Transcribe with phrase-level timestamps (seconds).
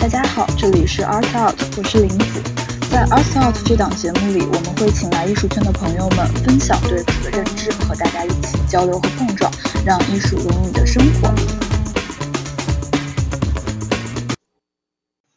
[0.00, 2.42] 大家好，这里是 Art Out，我是林子。
[2.90, 9.52] 在 Art Out 这档节目里，我们会请来艺术圈的朋友们分享对此的认知，和大家一起交流和碰撞，
[9.84, 11.28] 让艺术融入你的生活。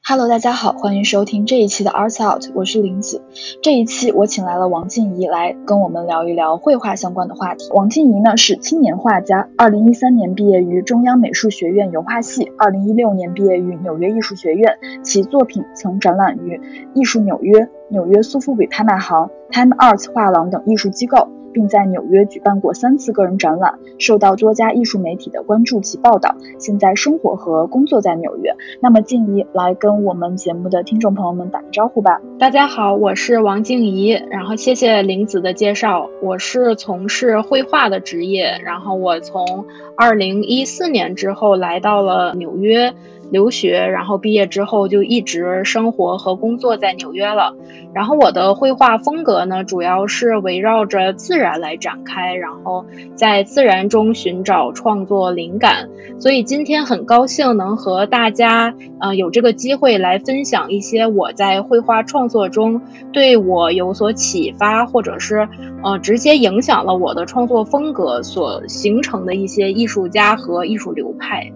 [0.05, 3.21] Hello，大家好，欢迎收听这一期的 Arts Out，我是林子。
[3.61, 7.69] 这一期我请来了王静怡来跟我们聊一聊绘画相关的话题。
[7.71, 16.59] 王静怡呢是青年画家，二零一三年毕业于中央美术学院油画系，二零一六年毕业于纽约艺术学院，其作品曾展览于
[16.93, 21.29] 艺术纽约、纽约苏富比拍卖行、Time Arts 画廊等艺术机构。
[21.53, 26.35] 并在纽约举办过三次个人展览，受到多家艺术媒体的关注及报道。
[26.57, 28.55] 现在生活和工作在纽约。
[28.81, 32.19] 那么静怡来跟我们节目的听众朋友们打个招呼吧。
[32.39, 34.09] 大家好，我是王静怡。
[34.29, 36.09] 然后谢谢林子的介绍。
[36.21, 38.59] 我是从事绘画的职业。
[38.63, 39.65] 然后我从
[39.95, 42.93] 二零一四年之后来到了纽约。
[43.33, 47.55] 留学，然后毕业之后就一直生活和工作在纽约了。
[47.91, 52.85] 然后我的绘画风格呢，主要是围绕着自然来展开，然后
[53.15, 55.89] 在自然中寻找创作灵感。
[56.19, 62.79] 所以今天很高兴能和大家，呃，有这个机会来分享一些我在绘画创作中
[63.11, 65.47] 对我有所启发，或者是
[65.83, 71.51] 呃直接影响了我的创作风格所形成的一些艺术家和艺术流派。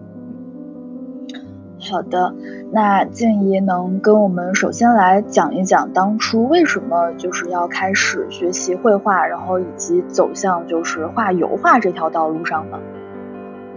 [1.90, 2.34] 好的，
[2.72, 12.78] 那静怡能跟我们首先来讲一讲当初为什么就是要开始学习绘画，然后以及走向就是画油画这条道路上呢？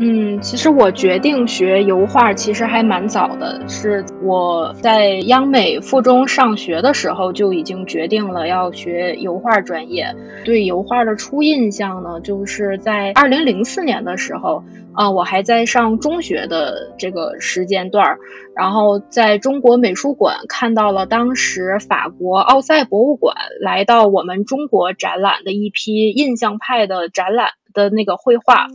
[0.03, 10.07] 嗯，其实我决定学油画其实还蛮早的，是我在央美附中上学的时候就已经决定了要学油画专业。
[10.43, 18.19] 对油画的初印象呢，就是在二零零四年的时候，啊，我还在上中学的这个时间段儿，
[18.57, 28.67] 然后在中国美术馆看到了当时法国奥赛博物馆来到我们中国展览的一批印象派的展览的那个绘画。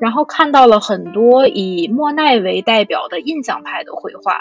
[0.00, 4.40] 然后看到了很多以莫奈为代表的印象派的绘画，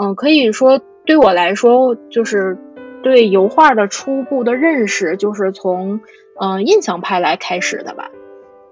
[0.00, 2.58] 嗯，可以说对我来说，就是
[3.02, 6.00] 对油画的初步的认识，就是从
[6.38, 8.10] 嗯印象派来开始的吧，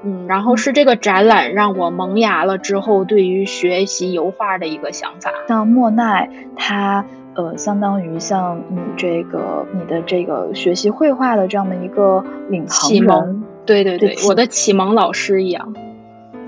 [0.04, 5.32] 嗯，然后是这个展览让我萌芽了之后，对于学习油画的一个想法。
[5.48, 15.74] 像莫奈，他呃，相当于像你这个你的这个学习绘画的这样的一个领航人，对对对，我的启蒙老师一样。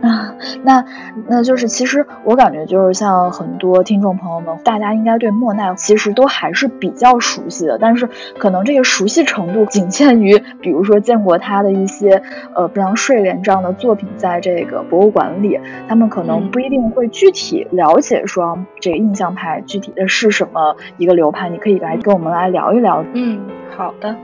[0.01, 0.85] 啊，那
[1.27, 12.23] 那就是其实我感觉就是像很多听众朋友们，大家应该对莫奈其实都还是比较熟悉的，但是可能这个熟悉程度仅限于，比如说见过他的一些
[12.55, 23.05] 呃，比如睡莲这样的作品，在这个博物馆里，他们可能不一定会具体了解说这个印象派具体的是什么一个流派，你可以来跟我们来聊一聊。
[23.15, 23.41] 嗯，
[23.77, 24.15] 好的。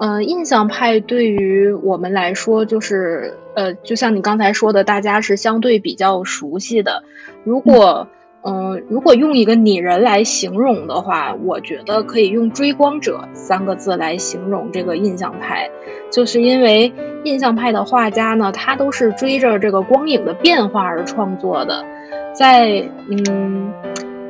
[0.00, 7.02] 嗯，印象派对于我们来说，就是呃，就像你刚才说的，大家是相对比较熟悉的。
[7.44, 8.08] 如果
[8.42, 15.68] 嗯，如果用一个拟人来形容的话，我觉得可以用“追光者”三个字来形容这个印象派，
[16.10, 16.90] 就是因为
[17.24, 21.84] 印象派的画家呢，他都是追着这个光影的变化而创作的，
[22.32, 23.70] 在嗯。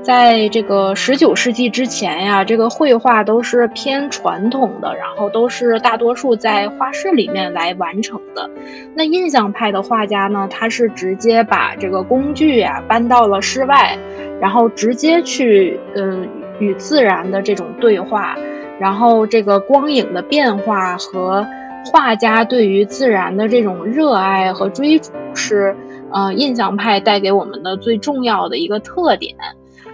[0.03, 8.51] 在这个十九世纪之前呀，这个绘画都是偏传统的，然后都是大多数在画室里面来完成的。
[8.95, 13.99] 那印象派的画家呢，他是直接把这个工具呀搬到了室外，
[14.41, 16.29] 然后直接去嗯
[16.59, 18.37] 与自然的这种对话，
[18.79, 21.47] 然后这个光影的变化和
[21.93, 25.77] 画家对于自然的这种热爱和追逐是
[26.11, 29.37] 呃印象派带给我们的最重要的一个特点。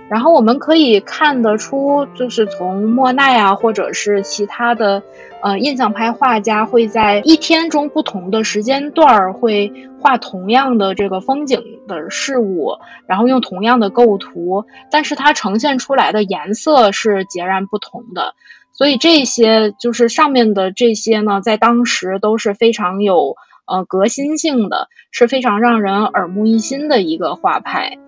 [0.09, 5.03] 然后我们可以看得出，就是从莫奈啊，或者是其他的，
[5.43, 12.79] 呃，印象派画家会在一天中不同的时间段儿会画同样的这个风景的事物，
[13.09, 18.35] 然后用同样的构图，但是它呈现出来的颜色是截然不同的。
[18.73, 23.35] 所以这些就是上面的这些呢，在当时都是非常有
[23.67, 27.99] 呃革新性的，是非常让人耳目一新的一个画派。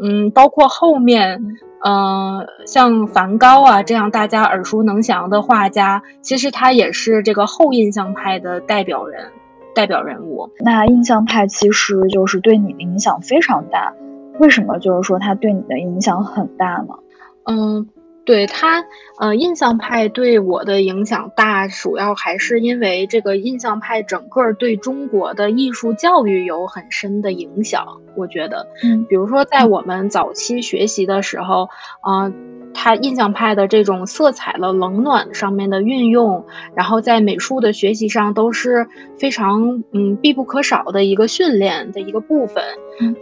[0.00, 9.30] 嗯，包括后面，嗯，像梵高啊这样大家耳熟能详的画家，其实他也是这个后印象派的代表人、
[9.74, 10.50] 代表人物。
[10.60, 13.94] 那印象派其实就是对你的影响非常大，
[14.38, 16.94] 为什么就是说他对你的影响很大呢？
[17.44, 17.88] 嗯。
[18.28, 18.84] 对他，
[19.18, 28.02] 呃，印象派对我的影响大，主要还是因为这个印象派整个对中国的艺术教育有很深的影响。
[28.16, 31.70] 我觉得，嗯，比如说在我们早期学习的时候，
[32.02, 32.30] 啊，
[32.74, 38.88] 他印象派的这种色彩的冷暖上面的运用，然后在美术的学习上都是
[39.18, 42.62] 非常嗯必不可少的一个训练的一个部分。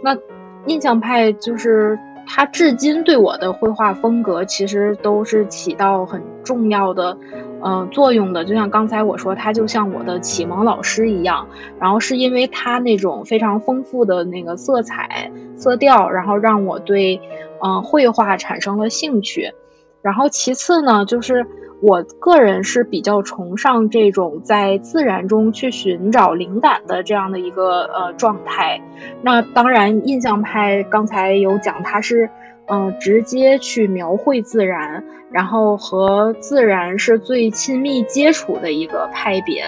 [0.03, 0.17] 那
[0.65, 1.97] 印象派就是。
[2.27, 7.17] 他至今对我的绘画风格其实都是起到很重要的，
[7.61, 8.43] 呃作用的。
[8.45, 11.47] 就像刚才我说，他就像我的启蒙老师一样。
[11.79, 17.21] 然后是因为他那种非常丰富的那个色彩色调，然后让我对，
[17.63, 19.53] 嗯，绘画产生了兴趣。
[20.01, 21.47] 然后其次呢，就是。
[21.79, 28.81] 我个人是比较崇尚这种在自然中去寻找灵感的这样的一个呃状态。
[29.21, 32.31] 那当然，印象派刚才有讲，它是
[32.65, 39.63] 嗯直接去描绘自然，然后和自然是最亲密接触的一个派别。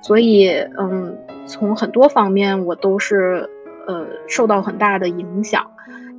[0.00, 0.48] 所以
[0.78, 3.50] 嗯，从很多方面我都是
[3.86, 5.66] 呃受到很大的影响。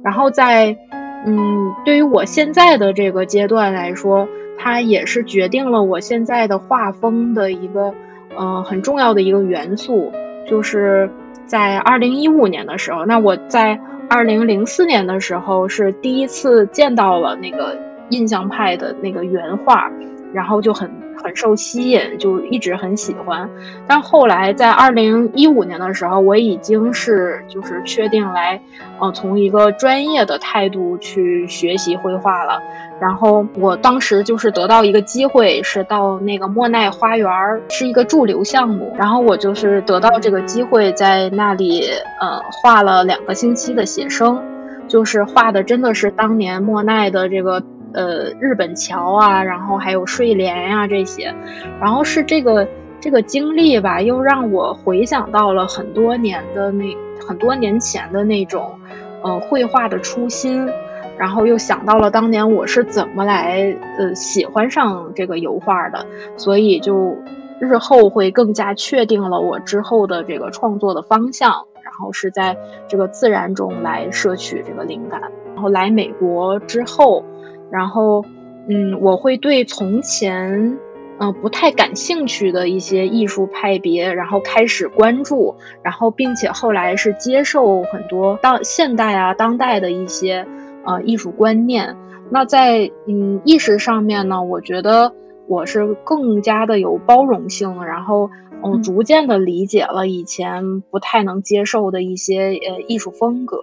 [0.04, 0.78] 然后在
[1.26, 4.28] 嗯，对于我现在的这个阶段来说。
[4.58, 7.94] 它也是决定了我现在的画风的一个，
[8.36, 10.12] 呃，很重要的一个元素，
[10.48, 11.10] 就是
[11.46, 17.78] 在二零一五年的时候，那我在二零零四年的时候是第一次见到了那个
[18.10, 19.92] 印象派的那个原画，
[20.34, 20.92] 然后就很。
[21.20, 23.50] 很受吸引，就一直很喜欢。
[23.88, 28.62] 但后来在二零一五年的时候，我已经是就是确定来，
[29.00, 32.62] 呃，从一个专业的态度去学习绘画了。
[33.00, 37.30] 然后我当时就是得到一个机会，是到那个莫奈花园，
[37.70, 38.94] 是一个驻留项目。
[38.98, 41.88] 然后我就是得到这个机会，在那里
[42.20, 44.42] 呃画了两个星期的写生，
[44.88, 47.64] 就是画的真的是当年莫奈的这个。
[47.94, 51.34] 呃，日本桥啊，然后还有睡莲呀这些，
[51.80, 52.68] 然后是这个
[53.00, 56.86] 这个经历吧，又让我回想到了很多年的那
[57.26, 58.78] 很多年前的那种，
[59.24, 60.68] 呃，绘画的初心，
[61.18, 66.06] 然后又想到了当年我是怎么来呃喜欢上这个油画的，
[66.38, 67.18] 所以就
[67.60, 75.22] 日后会更加确定了我之后的这个创作的方向，然后是在这个自然中来摄取这个灵感，
[75.54, 77.24] 然后来美国之后。
[77.70, 78.24] 然后，
[78.70, 80.80] 嗯，我会对从前，
[81.20, 90.48] 嗯，不太感兴趣的一些艺术派别，然后开始关注，然后并且后来是接受很多当现代啊、当代的一些
[90.88, 91.96] 呃艺术观念。
[92.32, 95.14] 那在嗯意识上面呢，我觉得
[95.48, 98.32] 我是更加的有包容性，然后
[98.64, 103.62] 嗯逐渐的理解了以前不太能接受的一些呃艺术风格。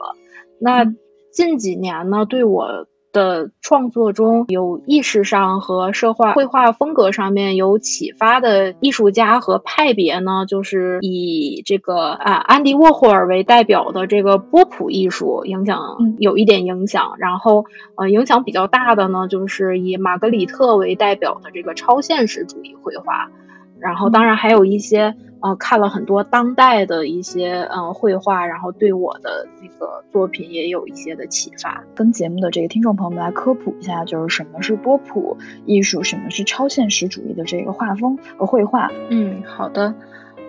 [0.59, 0.85] 那
[1.32, 2.87] 近几年呢，对我。
[3.15, 17.65] 的创作中有意识上和社会绘画风格上面有启发的艺术家和派别呢，就是以这个啊安迪沃霍尔为代表的这个波普艺术影响有一点影响，然后
[17.97, 23.31] 呃影响比较大的呢，就是以玛格里特为代表的这个超现实主义绘画，
[23.81, 25.15] 然后当然还有一些。
[25.44, 31.85] 呃，看了很多当代的一些嗯绘画，然后对我的那个作品也有一些的启发。
[31.94, 35.37] 跟节目的这个听众朋友们来科普一下，就是什么是波普
[35.67, 38.91] 艺术，什么是超现实主义的这个画风和绘画。
[39.11, 39.94] 嗯，好的。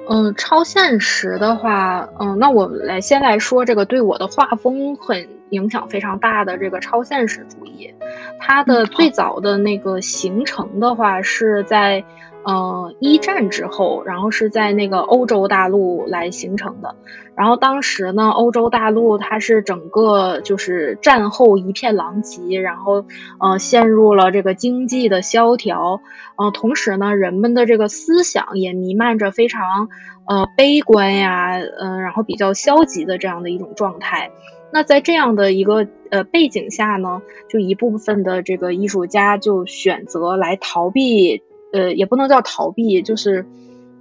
[0.07, 7.94] 嗯，超现实的话，嗯，那我们来先来说这个对我的画风很影响非常大的这个超现实主义。
[8.40, 12.02] 它的最早的那个形成的话是在。
[12.45, 16.95] 呃，一战之后，然后是在那个欧洲大陆来形成的。
[17.35, 23.04] 然后当时呢，欧洲大陆它是整个就是战后一片狼藉，然后
[23.40, 25.99] 呃陷入了这个经济的萧条，
[26.37, 29.90] 呃，同时呢，人们的这个思想也弥漫着非常
[30.28, 34.30] 呃悲观呀，嗯，然后比较消极的这样的一种状态。
[34.71, 41.42] 那在这样的一个呃背景下呢，就一部分的这个艺术家就选择来逃避。
[41.74, 43.45] 呃，也不能叫逃避，就是，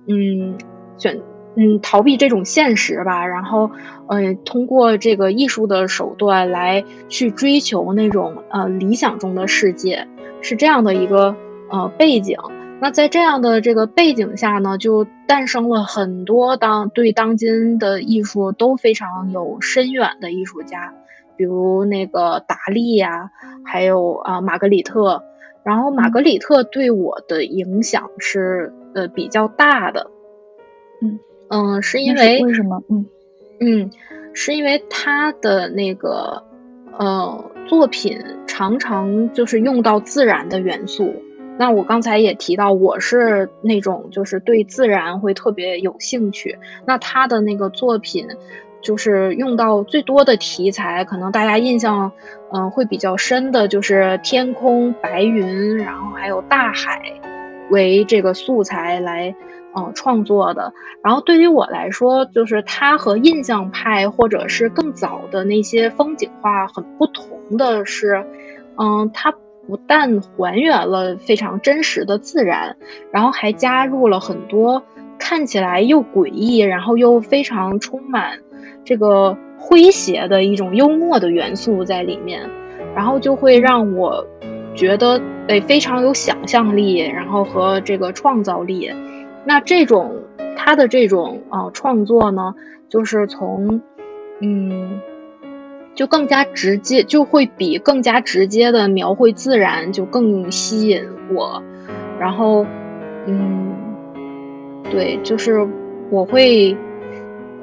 [0.07, 0.59] 嗯，
[0.97, 1.21] 选，
[1.57, 3.27] 嗯，逃避这种现实吧。
[3.27, 3.71] 然后，
[4.09, 10.07] 呃，通过这个艺术的手段来去追求那种呃理想中的世界，
[10.41, 11.35] 是这样的一个
[11.71, 12.39] 呃背景。
[12.81, 20.93] 那在这样的这个背景下呢，就诞生了很多当对当今的艺术都非常有深远的艺术家，
[21.37, 23.31] 比如那个达利呀，
[23.65, 25.23] 还有啊玛格里特。
[25.65, 30.11] 然后玛格里特对我的影响是呃比较大的，
[31.03, 31.19] 嗯
[31.49, 32.83] 嗯，是因为为什么？
[32.89, 33.07] 嗯
[33.61, 33.91] 嗯，
[34.33, 36.43] 是因为他的那个
[36.99, 41.15] 呃作品常常就是用到自然的元素。
[41.57, 46.59] 那我刚才也提到，我是那种就是对自然会特别有兴趣。
[46.85, 48.27] 那他的那个作品，
[48.85, 52.13] 就是用到最多的题材，可能大家印象
[52.53, 57.03] 嗯会比较深的，就是天空、白云，然后还有大海
[57.71, 59.35] 为这个素材来
[59.75, 60.73] 嗯创作的。
[61.03, 68.25] 然后对于我来说，就是它和印象派或者是更早的那些风景画很不同的是，
[68.77, 69.35] 嗯，它。
[69.67, 72.77] 不但还原了非常真实的自然，
[73.11, 74.83] 然后还加入了很多
[75.19, 78.41] 看起来又诡异，然后又非常充满
[78.85, 82.49] 这个诙谐的一种幽默的元素在里面，
[82.95, 84.27] 然后就会让我
[84.75, 88.93] 觉得诶非常有想象力，然后和这个创造力。
[89.45, 90.23] 那这种
[90.57, 92.55] 他的这种啊创作呢，
[92.89, 93.81] 就是从
[94.41, 95.01] 嗯。
[95.97, 101.63] 就更加直接，就会比更加直接的描绘自然就更吸引我。
[102.19, 102.67] 然后，
[103.27, 103.73] 嗯，
[104.91, 105.65] 对，就是
[106.11, 106.77] 我会，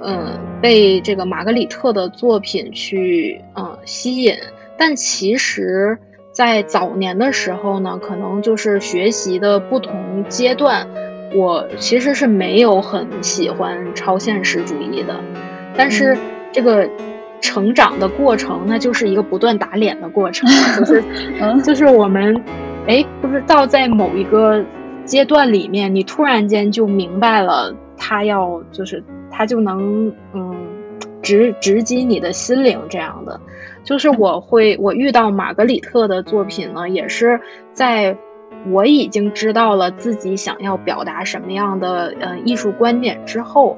[0.03, 4.35] 嗯，被这个玛格里特的作品去，嗯，吸引。
[4.77, 5.97] 但其实，
[6.31, 10.87] 在早年的时候呢，可能就是学习的不同阶段，
[11.35, 15.19] 我其实是没有很喜欢超现实主义的。
[15.75, 16.17] 但是
[16.51, 16.89] 这个。
[17.43, 21.03] 成长的过程，那就是一个不断打脸的过程，就 是，
[21.65, 22.39] 就是我们，
[22.87, 24.63] 哎，不知道在某一个
[25.05, 30.55] 阶段里面，你突然间就明白了，他要就是他就能，嗯，
[31.21, 33.39] 直直击你的心灵这样的。
[33.83, 37.41] 就是我会我遇到玛格里特的作品呢，也是
[37.73, 38.15] 在
[38.69, 43.77] 我已经知道了自己想要表达什么样的呃艺术观点之后，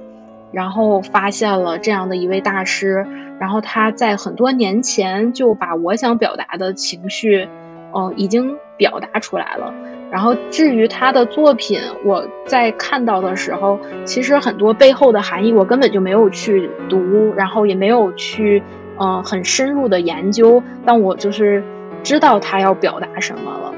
[0.52, 3.06] 然后发现了这样的一位大师。
[3.40, 7.48] 然后他在很多年前就把我想表达的情绪，
[7.94, 9.74] 嗯，已经表达出来了。
[10.14, 18.62] 然后至于他的作品，我在看到的时候，其实很多背后的含义我根本就没有去读，然后也没有去，
[19.00, 20.62] 嗯，很深入的研究。
[20.86, 21.64] 但我就是
[22.04, 23.74] 知道他要表达什么了。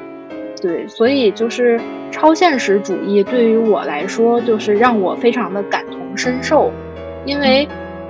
[0.61, 1.79] 对，所以就是
[2.11, 6.69] 超现实主义对于我来说，就是让我非常的感同身受，
[7.23, 7.65] 因为。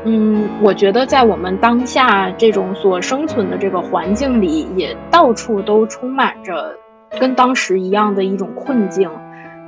[0.08, 6.78] 嗯，我觉得在我们当下这种所生存的这个环境里，也到处都充满着
[7.20, 9.10] 跟当时一样的一种困境。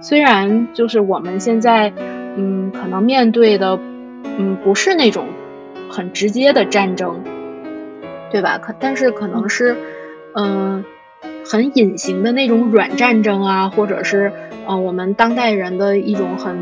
[0.02, 1.92] 虽然就是我们现在，
[2.36, 3.80] 嗯，可能面对的，
[4.38, 5.28] 嗯，不是那种
[5.90, 7.22] 很直接的战争，
[8.32, 8.58] 对吧？
[8.58, 9.76] 可但是可能是，
[10.34, 10.84] 嗯。
[11.50, 14.34] 很隐形的那种软战争啊，或者是
[14.68, 16.58] 呃我们当代人的一种很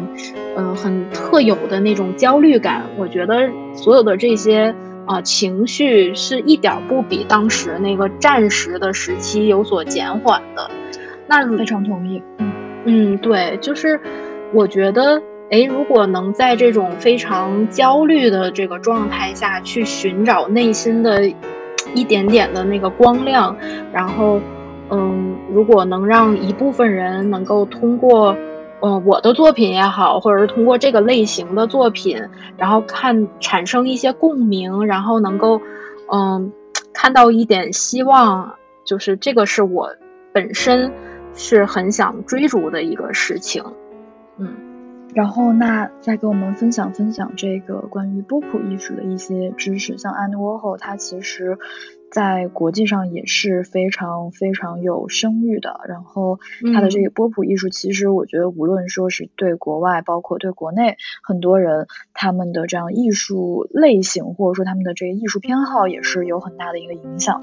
[0.56, 4.75] 嗯很特有的那种焦虑感，我觉得所有的这些
[5.06, 10.70] 啊情绪是一点不比当时那个战时的时期有所减缓的。
[11.28, 12.52] 那非常同意，嗯
[12.86, 14.00] 嗯，对，就是
[14.54, 21.28] 我觉得哎，如果能在这种非常焦虑的这个状态下去寻找内心的
[21.94, 23.56] 一点点的那个光亮，
[23.92, 24.40] 然后。
[24.92, 28.38] 嗯，如果能让一部分人能够通过，
[28.86, 32.22] 嗯，我的作品也好，或者是通过这个类型的作品，
[32.56, 35.60] 然后看产生一些共鸣，然后能够，
[36.13, 36.51] 嗯，
[36.94, 39.89] 看到一点希望，就是这个是我
[40.32, 40.92] 本身
[41.34, 43.63] 是很想追逐的一个事情。
[44.38, 44.54] 嗯，
[45.15, 51.58] 然后那再给我们分享分享这个关于波普艺术的一些知识，像安妮沃霍，他其实。
[52.12, 55.82] 在国际上也是非常非常有声誉的。
[55.88, 56.40] 然后
[56.74, 67.42] 他的这个波普艺术，其实我觉得无论说是对国外，包括对国内，很多人他们的这样艺术类型，或者说他们的这个艺术偏好，也是有很大的一个影响。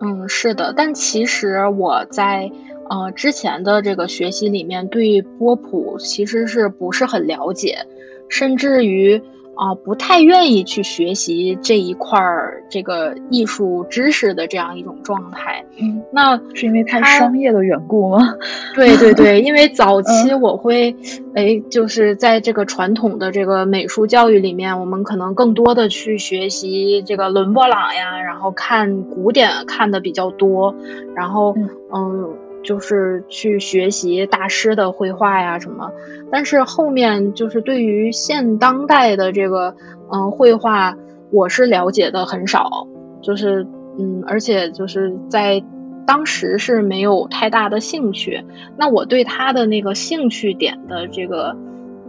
[0.00, 0.72] 嗯，是的。
[0.76, 2.50] 但其实我在
[2.88, 7.86] 呃之前的这个学习里面，对波普其实是不是很了解，
[8.28, 9.22] 甚至于。
[9.58, 15.64] 啊，不太愿意去学习这一块儿这个艺术知识的这样一种状态。
[15.80, 18.36] 嗯，那是因为太商业的缘故吗？
[18.76, 20.94] 对对对，因为早期我会，
[21.34, 30.72] 哎，就是在这个传统的这个美术教育里面，我们可能更多的去学习这个伦勃朗呀，然后看古典看的比较多，
[31.16, 31.54] 然后
[31.92, 32.32] 嗯。
[32.68, 35.90] 就是去学习大师的绘画呀什么，
[36.30, 39.74] 但是后面就是对于现当代的这个
[40.12, 40.94] 嗯绘画，
[41.30, 42.86] 我是了解的很少，
[43.22, 43.66] 就是
[43.98, 45.64] 嗯，而且就是在
[46.06, 48.44] 当时是没有太大的兴趣。
[48.76, 51.56] 那我对他的那个兴趣点的这个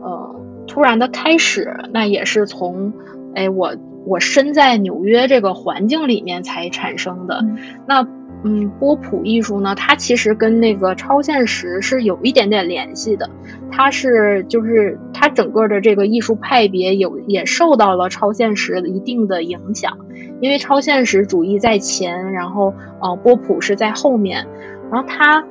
[0.02, 0.36] 呃
[0.68, 2.92] 突然的开始，那也是从
[3.34, 7.46] 哎我我身在纽约这个环境里面才产生的。
[7.88, 8.06] 那
[8.44, 13.30] 嗯，波普艺术呢，它其实跟那个超现实是有一点点联系的。
[13.72, 19.98] 它是就是它整个的这个艺术派别有也受到了超现实一定的影响，
[20.42, 24.48] 因为超现实主义在前，然后呃波普是在后面，
[24.92, 25.44] 然后它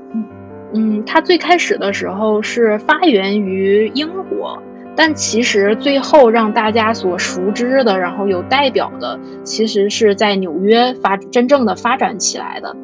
[0.73, 4.62] 嗯它最开始的时候是发源于英国，
[4.99, 12.76] 但其实最后让大家所熟知的，然后有代表的，其实是在纽约发真正的发展起来的。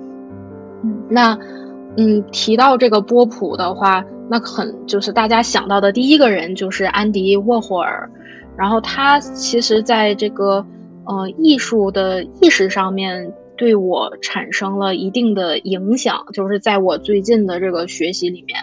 [0.85, 1.37] 嗯，那
[1.97, 4.05] 嗯提到这个波普的话。
[4.27, 8.11] 那很就是大家想到的第一个人就是安迪沃霍尔，
[8.57, 10.65] 然后他其实在这个
[11.05, 18.61] 呃艺术的意识上面对我产生了一定的影响，就是在我最近的这个学习里面，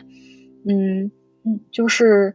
[0.67, 1.11] 嗯
[1.45, 2.33] 嗯，就是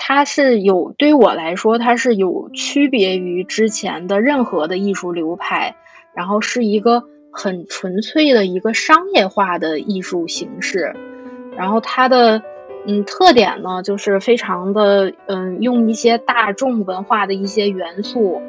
[0.00, 5.74] 它是有对于我来说，它是有区别于之前的任何的艺术流派，
[6.14, 7.02] 然后是一个
[7.32, 10.94] 很纯粹的一个商业化的艺术形式。
[11.56, 12.40] 然后它的
[12.86, 18.40] 嗯特点呢，就是非常的嗯用一些大众文化的一些元素，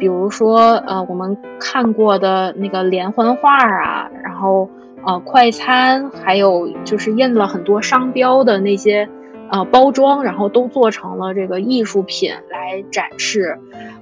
[0.00, 4.68] 比如说呃我们看过的那个连环画啊，然后
[5.06, 9.08] 呃快餐，还有就是印了很多商标的那些
[9.50, 13.58] 呃包装，然后都做成了这个艺术品来展示。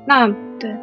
[0.07, 0.75] 那对。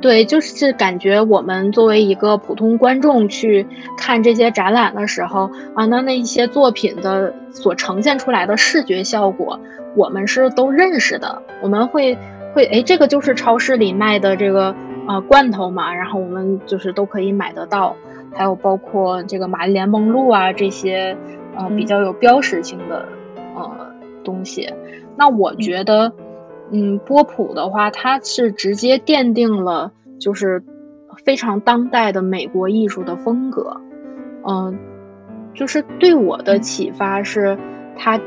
[0.00, 9.60] 对，就是感觉我们作为一个普通观众去看这些展览的时候啊，那那一些作品的所呈现出来的视觉效果，
[9.94, 11.40] 我们是都认识的。
[11.62, 12.18] 我们会
[12.52, 14.74] 会哎，这个就是超市里卖的这个
[15.06, 17.94] 呃罐头嘛，然后我们就是都可以买得到。
[18.34, 21.16] 还有包括这个玛丽莲梦露啊这些
[21.56, 23.06] 呃比较有标识性的
[23.64, 23.86] 呃
[24.24, 24.72] 东西。
[25.16, 26.12] 那我觉得。
[26.74, 30.64] 嗯，波普的话，它是直接奠定了就是
[31.22, 33.78] 非常当代的美国艺术的风格。
[34.48, 34.78] 嗯，
[35.52, 37.58] 就是对我的启发是，
[37.98, 38.18] 他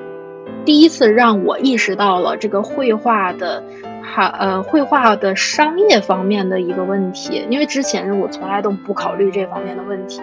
[0.64, 3.64] 第一次让我意识到了这个绘画的
[4.04, 10.22] 哈呃绘画的商业方面的一个问题，因为之前我从来都不考虑这方面的问题，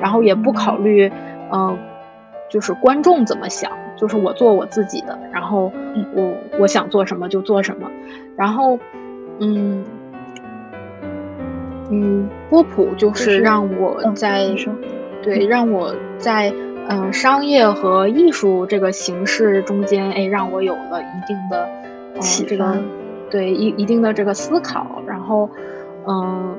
[0.00, 1.12] 然后也不考虑
[1.52, 1.76] 嗯。
[2.48, 5.72] 就是观众怎么想，就是我做我自己的，然后
[6.14, 7.90] 我我想做什么就做什么，
[8.36, 8.78] 然后
[9.38, 9.84] 嗯
[11.90, 14.48] 嗯，波普就是让我在
[15.22, 16.52] 对让我在
[16.88, 21.68] 嗯商业和艺术这个形式中间，哎，让我有了一定的
[22.46, 22.76] 这个
[23.30, 25.50] 对一一定的这个思考，然后
[26.06, 26.56] 嗯。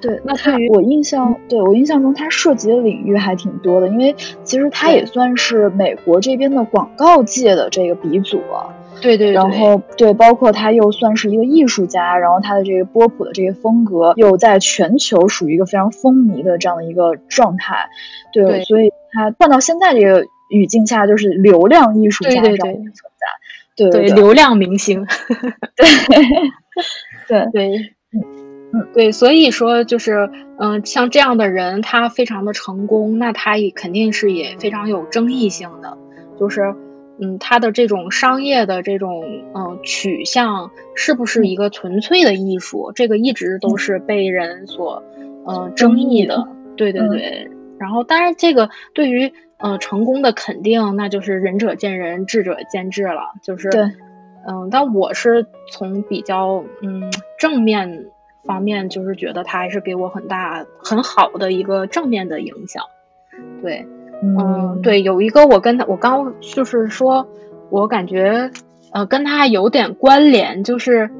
[0.00, 8.74] 对，那他我印象，对我印象中，它涉及的领域还挺多的，因为其实它也算是美国这边的广告界的这个鼻祖了。
[9.00, 9.32] 对对。
[9.32, 17.88] 然后对，包括他又算是一个艺术家，然后他的这个波普的这个风格又在全球属于一个非常风靡的这样的一个状态。
[18.32, 18.62] 对。
[18.64, 23.26] 所以他换到现在这个语境下，就是流量艺术家这样的存在。
[23.76, 25.06] 对对，流量明星。
[25.76, 25.84] 对。
[27.28, 27.94] 对对。
[28.72, 35.98] 嗯，对，所以说就是，嗯，像这样的人，他非常的成功，那他也肯定是也非常有争议性的，
[36.38, 36.74] 就是，
[37.20, 45.02] 嗯，他的这种商业的这种，嗯，取向是不是一个纯粹的艺术，这个一直都是被人所，
[45.48, 46.46] 嗯，争议的。
[46.76, 47.50] 对对对。
[47.78, 53.32] 然后，当然这个对于，嗯，成功的肯定，那就是仁者见仁，智者见智了。
[53.42, 53.82] 就是，对，
[54.46, 58.06] 嗯，但我是从比较，嗯，正面。
[58.44, 62.84] 方面就是觉得他还是给我很大很好的一个正面的影响，
[63.62, 63.86] 对，
[64.22, 67.26] 嗯，对，有一个我跟他，我刚就是说，
[67.68, 68.50] 我感觉
[68.92, 71.10] 呃跟他有点关联，就是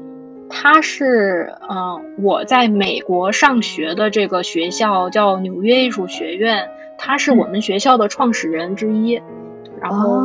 [0.49, 9.21] 他是呃我在美国上学的这个学校叫纽约艺术学院，他是我们学校的创始人之一，
[9.79, 10.19] 然后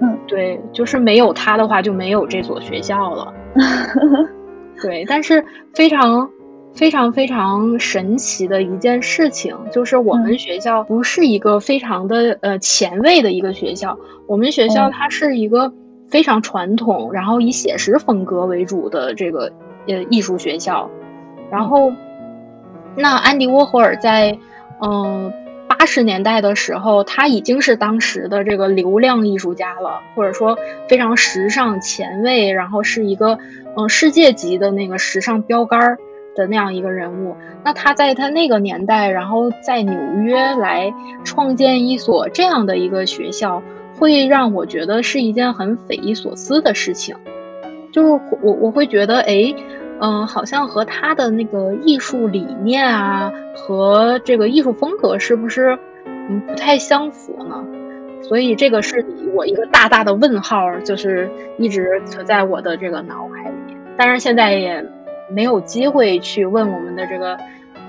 [0.00, 3.34] 嗯，对，就是没有他的话就没有这所学校了。
[4.82, 6.30] 对，但是非常
[6.74, 15.72] 非常非常神奇的一件事情，就是我们学校不是一个非常的呃前卫的一个学校，我们学校它是一个
[16.08, 19.52] 非常传统，然后以写实风格为主的这个
[19.86, 20.88] 呃艺术学校。
[21.50, 21.92] 然后，
[22.94, 24.38] 那安迪沃霍尔在
[24.82, 25.32] 嗯
[25.78, 33.38] 八十年代的时候，他已经是当时的这个流量艺术家了，或者说非常时尚前卫，然后是一个。
[33.76, 35.98] 嗯，世界级的那个时尚标杆儿
[36.34, 43.62] 的那样一个人物，那他在他那个年代，然后在纽约来创建一所这样的一个学校，
[43.96, 47.14] 会让我觉得是一件很匪夷所思的事情。
[47.92, 49.54] 就是我我会觉得，哎，
[50.00, 57.64] 嗯，好像和他的那个艺术理念啊，和这个艺术风格是不是嗯不太相符呢？
[58.22, 63.76] 所以这个是我一个大大的问号，就是一直存在我的这个脑海里。
[63.96, 64.84] 当然，现在也
[65.30, 67.38] 没有机会去问我们的这个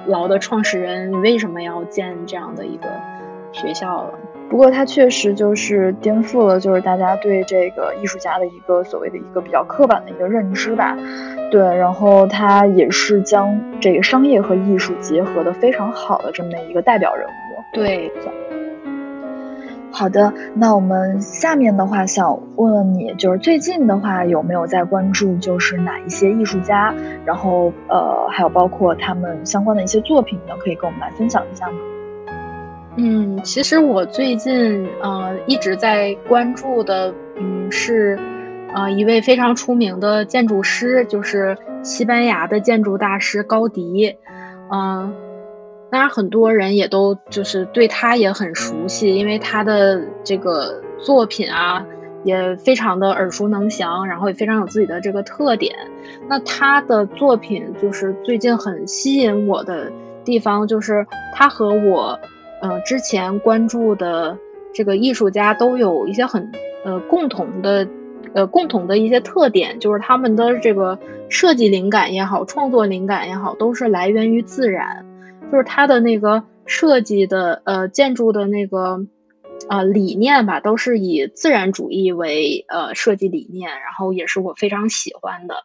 [0.05, 2.87] 老的创始人，你为什么要建这样的一个
[3.51, 4.13] 学校了。
[4.49, 10.97] 不过，它确实就是颠覆了，就是大家对这个艺术家的一个所谓的一个比较刻板的一个认知吧。
[11.51, 17.31] 对，然后他也是将这个商业和艺术结合的非常好的这么一个代表人物。
[17.73, 18.11] 对。
[19.91, 26.93] 好的，那我们下面的话想问问你，就是最近的话有没有在关注，就是哪一些艺术家，
[27.25, 30.53] 然后呃，还有包括他们相关的一些作品呢？
[30.59, 31.77] 可以跟我们来分享一下吗？
[32.95, 38.19] 嗯，其实我最近呃一直在关注的，嗯是
[38.73, 44.17] 呃一位非常出名的建筑师，就是西班牙的建筑大师高迪，
[44.71, 45.13] 嗯。
[45.91, 51.83] 当然，很多人也都就是对他也很熟悉，因为他的这个作品啊，
[52.23, 55.75] 也非常的耳熟能详，然后也非常有自己的这个特点。
[56.27, 59.91] 那他的作品就是最近很吸引我的
[60.23, 62.19] 地方，就是他和我，
[62.61, 64.37] 呃，之前关注的
[64.73, 66.51] 这个艺术家都有一些很
[66.83, 67.87] 呃共同的，
[68.33, 75.05] 呃共同的一些特点，就是他们的这个设计灵感也好，创作灵感也好，都是来源于自然。
[75.51, 79.07] 就是他的那个设计的呃建筑的那个
[79.67, 85.55] 呃理念吧，都是以自然主义为呃设计理念，然后也是我非常喜欢的。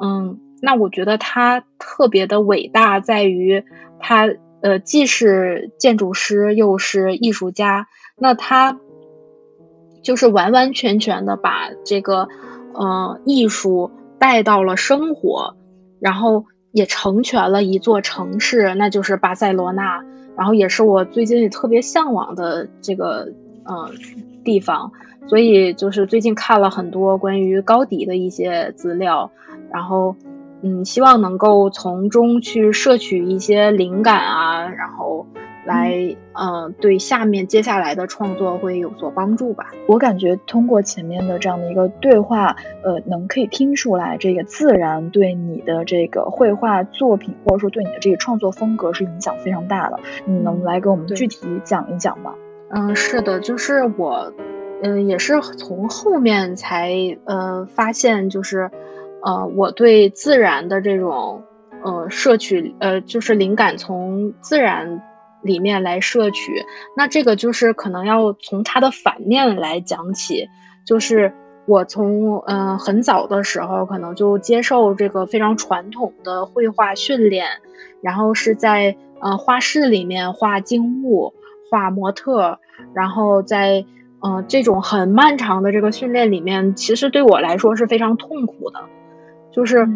[0.00, 3.64] 嗯，那我觉得他特别的伟大，在于
[4.00, 8.78] 他呃既是建筑师又是艺术家，那他
[10.02, 12.28] 就是完完全全的把这个
[12.72, 15.56] 呃艺术带到了生活，
[16.00, 16.46] 然后。
[16.70, 20.04] 也成全了一座城市，那就是巴塞罗那，
[20.36, 23.32] 然后也是我最近特别向往的这个
[23.64, 23.90] 嗯
[24.44, 24.92] 地方，
[25.28, 29.32] 所以就是最近看了很多关于高迪的一些资料，
[29.72, 30.14] 然后
[30.62, 35.26] 嗯希望能够从中去摄取一些灵感啊，然后。
[35.66, 39.66] 来，嗯，对下面接下来的创作会有所帮助吧。
[39.86, 50.00] 我感觉通过前面的这样的一个对话，呃，能可以听出来，这个自然对你的这个绘画作品，或者说对你的这个创作风格是影响非常大的。
[50.24, 52.32] 你能来给我们具体讲一讲吗？
[52.70, 54.32] 嗯，是的，就是我，
[54.82, 56.94] 嗯，也是从后面才
[57.26, 58.70] 呃发现，就是
[59.22, 61.44] 呃我对自然的这种
[61.82, 65.02] 呃摄取，呃就是灵感从自然。
[65.40, 66.64] 里面来摄取，
[66.96, 70.48] 那这个就是可能要从它的反面来讲起，
[70.84, 71.32] 就是
[71.64, 77.46] 我从嗯很早的时候可能就接受这个非常传统的绘画训练，
[78.02, 81.34] 然后是在呃画室里面画静物、
[81.70, 82.58] 画模特，
[82.92, 83.86] 然后在
[84.20, 88.80] 嗯这种很漫长的这个训练里面，其实对我来说是非常痛苦的，
[89.58, 89.88] 就是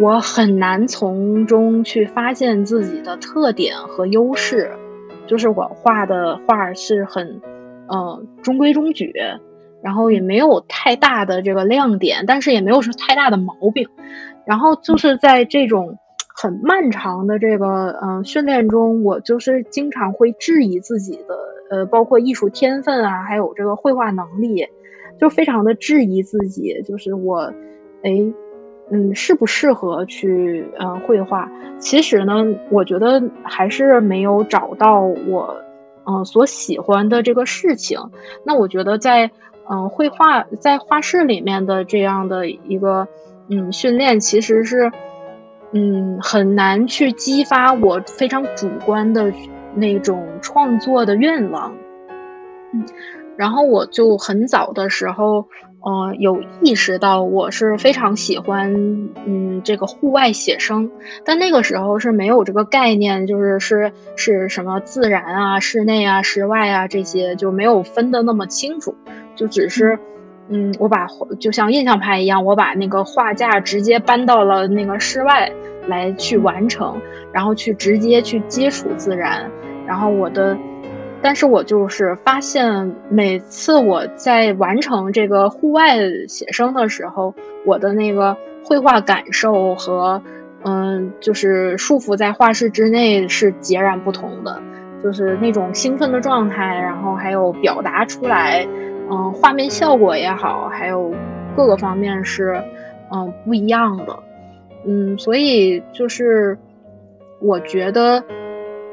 [0.00, 4.70] 我很难从中去发现自己的特点和优势。
[5.26, 7.42] 就是我画的画是很，
[7.88, 9.12] 呃，中规中矩，
[9.82, 13.86] 然后也没有太大的这个亮点，但是也没有说太大的毛病。
[14.46, 15.98] 然后就是在这种
[16.34, 21.36] 很漫长的这个嗯训练中，我就是经常会质疑自己的，
[21.70, 24.68] 呃，包括艺术天分啊，还有这个绘画能力，
[25.20, 27.52] 就非常的质疑自己，就是我，
[28.02, 28.32] 哎。
[28.92, 31.50] 嗯，适不适合去呃绘画？
[31.78, 35.62] 其实呢，我觉得还是没有找到我
[36.04, 37.98] 嗯所喜欢的这个事情。
[38.44, 39.30] 那我觉得在
[39.66, 43.08] 嗯绘画在画室里面的这样的一个
[43.48, 44.92] 嗯训练，其实是
[45.72, 49.32] 嗯很难去激发我非常主观的
[49.74, 51.74] 那种创作的愿望。
[52.74, 52.84] 嗯，
[53.36, 55.46] 然后我就很早的时候。
[55.84, 58.72] 呃，有意识到我是非常喜欢，
[59.26, 60.92] 嗯，这个户外写生，
[61.24, 68.94] 但那个时候是没有这个概念，就是是是什么自然啊、室内啊、室外啊这些就没有分得那么清楚，
[69.34, 69.98] 就只是，
[70.48, 71.08] 嗯，我把
[71.40, 75.50] 就像印象派一样，我把那个画架直接搬到了那个室外
[75.88, 77.00] 来去完成，
[77.32, 79.50] 然后去直接去接触自然，
[79.84, 80.56] 然后我的。
[81.22, 85.96] 但是我就是发现，每次我在完成这个户外
[86.28, 90.20] 写生的时候，我的那个绘画感受和，
[90.64, 94.60] 嗯，就是束缚在画室之内是截然不同的，
[95.02, 98.66] 就是那种兴奋的状态，然后还有表达出来，
[99.10, 101.14] 嗯，画面效果也好，还有
[101.56, 102.62] 各个方面是，
[103.12, 104.18] 嗯不一样的。
[104.84, 106.58] 嗯，所以就是
[107.40, 108.24] 我觉得，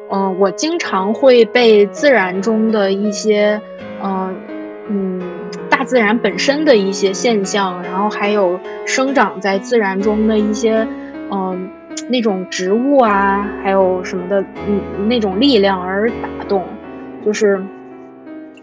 [0.10, 3.62] 嗯，我经常会被自然中的一些，
[4.04, 4.36] 嗯
[4.88, 5.22] 嗯，
[5.70, 10.88] 大自然本身的一些现象，然后还有生长在自然中的一些，
[11.32, 11.70] 嗯，
[12.10, 16.66] 那种植物啊，还有什么的，嗯，那种力量而打动，
[17.26, 17.62] 就是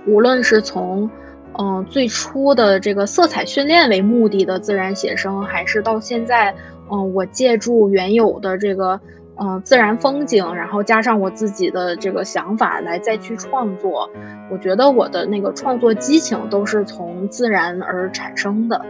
[0.07, 1.11] 无论是从。
[1.59, 6.55] 嗯，最初的这个色彩训练为目的的自然写生，还是到现在，
[6.93, 9.01] 嗯，我借助原有的这个，
[9.39, 14.11] 嗯，自然风景，然后加上我自己的这个想法来再去创作，
[14.51, 18.85] 我觉得我的那个创作激情都是从自然而产生的，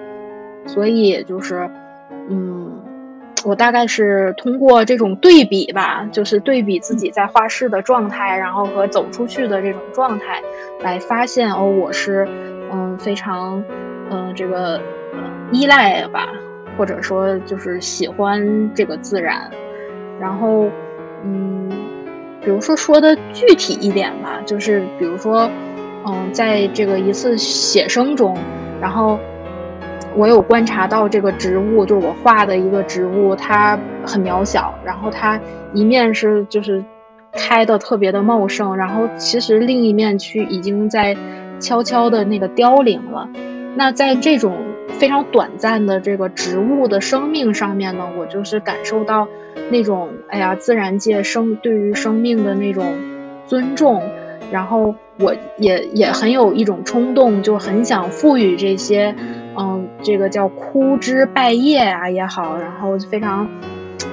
[0.66, 1.68] 所以就是，
[2.28, 2.82] 嗯。
[3.44, 10.42] 我大概是通过这种对比吧，就是对比自己在画室的状态，然后和走出去的这种状态，
[10.80, 12.26] 来发现哦，我是
[12.72, 13.62] 嗯非常
[14.10, 14.80] 嗯这个
[15.52, 16.28] 依赖吧，
[16.76, 19.48] 或者说就是喜欢这个自然，
[20.20, 20.66] 然后
[21.24, 21.70] 嗯，
[22.40, 25.50] 比如说说的具体一点吧，就是比如说
[26.04, 28.36] 嗯在这个一次写生中，
[28.80, 29.18] 然后。
[30.18, 35.38] 我有观察到这个植物，就是我画的一个植物，它很渺小，然后它
[35.74, 36.82] 一面是就是
[37.32, 41.14] 开的特别的茂盛，然后其实另一面去已经在
[41.60, 43.28] 悄悄的那个凋零了。
[43.74, 44.56] 那在这种
[44.88, 49.28] 非常短暂的这个植物的生命上面呢，我就是感受到
[49.70, 52.94] 那种哎呀，自然界生对于生命的那种
[53.46, 54.02] 尊重，
[54.50, 59.14] 然后我也也很有一种冲动，就很想赋予这些。
[59.58, 63.48] 嗯，这个叫枯枝败叶啊也好，然后非常，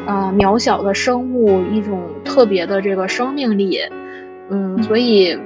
[0.05, 3.77] 呃，渺小的生物一种特别的这个生命力，
[4.49, 5.38] 嗯，所以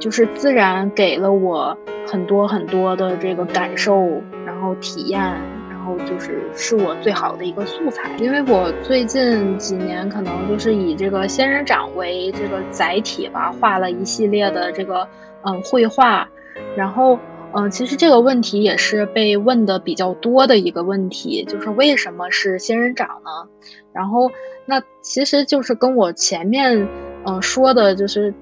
[0.00, 5.20] 就是自然给了我很多很多的这个感受，然然后体验，
[5.68, 8.16] 然后就是是我最好的一个素材。
[8.18, 15.08] 因为我最近几年可能就是以这个仙人掌为这个载体吧，画了一系列的这个
[15.44, 16.28] 嗯绘画，
[16.76, 17.18] 然后。
[17.54, 23.50] 嗯，其实这个问题也是被问的比较多的一个问题，就是为什么是仙人掌呢？
[23.92, 24.30] 然后，
[24.64, 26.88] 那其实就是跟我前面
[27.26, 28.32] 嗯说的，就是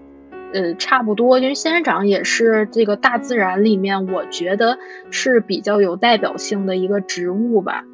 [0.53, 4.79] 呃差不多，因为仙人掌也是这个大自然里面我觉得
[5.11, 7.85] 是比较有代表性的一个植物吧。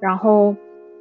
[0.00, 0.56] 然后，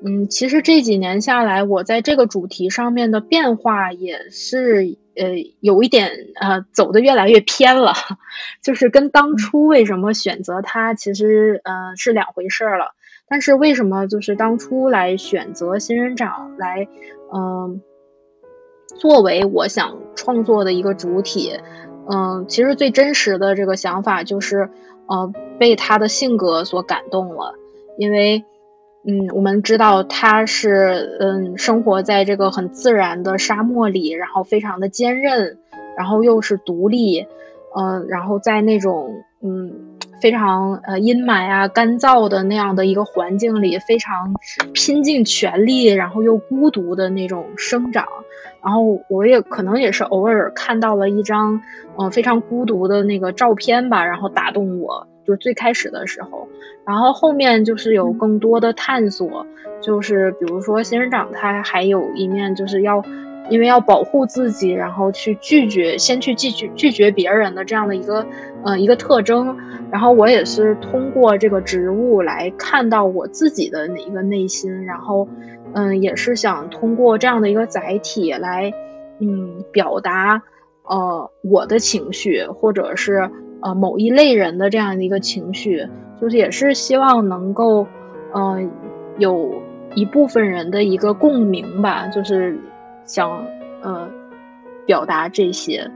[0.06, 4.97] 嗯，其实这几年下来，我在这个主题上面的变化也是。
[5.13, 7.93] 呃，有一点呃，走的越来越偏了，
[8.63, 12.95] 就是跟当初为什么选择它其实呃是两回事儿了。
[13.28, 16.88] 但是为什么就是当初来选择仙人掌来
[17.34, 17.82] 嗯
[19.01, 21.59] 作为我想创作的一个主体，
[22.07, 24.69] 嗯，其实最真实的这个想法就是
[25.07, 27.55] 呃被他的性格所感动了，
[27.97, 28.43] 因为。
[29.03, 35.57] 嗯，我们知道他是嗯，生活在这个很自然的沙漠里，然后非常的坚韧，
[35.97, 37.25] 然后又是独立，
[37.75, 39.90] 嗯，然后在那种嗯
[40.21, 44.36] 非常呃阴霾啊、干燥的那样的一个环境里，非常
[44.73, 48.07] 拼尽全力，然后又孤独的那种生长。
[48.63, 51.62] 然后我也可能也是偶尔看到了一张
[51.97, 55.07] 嗯非常孤独的那个照片吧，然后打动我。
[55.23, 56.47] 就最开始的时候，
[56.84, 59.45] 然后后面就是有更多的探索，
[59.79, 63.03] 就是比如说仙人掌，它还有一面就是要，
[63.51, 68.25] 因为要保护自己，然后去拒绝，先去拒绝拒绝别人的这样的一个
[68.63, 69.55] 呃一个特征。
[69.91, 75.27] 然后我也是通过这个植物来看到我自己的一个内心，然后
[75.73, 78.73] 嗯，也是想通过这样的一个载体来
[79.19, 80.41] 嗯表达
[80.83, 83.29] 呃我的情绪，或者是。
[83.63, 85.87] 呃，某一类人的这样的一个情绪，
[86.19, 87.85] 就是也是希望能够，
[88.33, 88.71] 嗯，
[89.19, 89.61] 有
[89.93, 92.57] 一部分人的一个共鸣吧，就是
[93.05, 93.45] 想
[93.81, 94.09] 呃
[94.85, 95.89] 表达这些，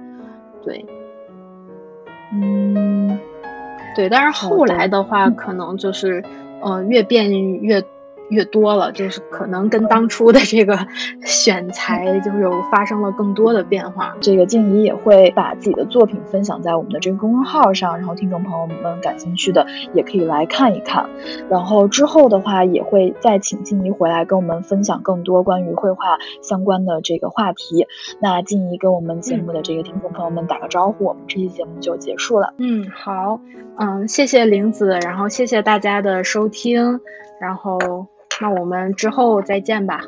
[0.63, 0.85] 对，
[2.33, 3.19] 嗯，
[3.95, 6.23] 对，但是后来的话，可能就是
[6.61, 7.83] 呃越变越。
[8.29, 10.88] 越多了，就是可能跟当初的这个
[11.23, 14.15] 选材就是有发生了更多的变化。
[14.19, 21.09] 这个静怡也会把自己的作品分享在我们的这个公众号上，然后听众朋友们感兴趣的也可以来看一看。
[21.49, 27.88] 然后之后的话也会再请静怡回来跟我们分享更多关于绘画相关的这个话题。
[28.19, 32.53] 那静怡跟我们节目的这个听众朋友们打个招呼，我们这期节目就结束了。
[32.57, 33.39] 嗯，好，
[33.77, 36.99] 嗯，谢谢玲子，然后谢谢大家的收听，
[37.39, 38.08] 然后。
[38.41, 40.02] 那我们之后再见吧。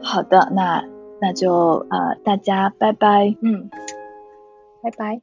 [0.00, 0.84] 好的，那
[1.20, 3.34] 那就呃，大家拜拜。
[3.40, 3.68] 嗯，
[4.80, 5.18] 拜拜。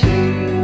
[0.00, 0.59] 心